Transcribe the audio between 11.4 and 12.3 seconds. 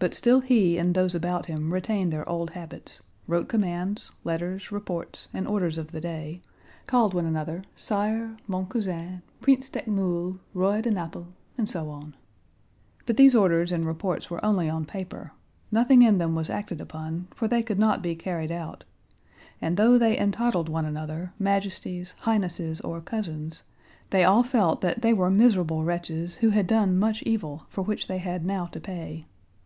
and so on.